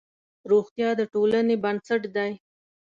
[0.51, 2.31] روغتیا د ټولنې بنسټ دی.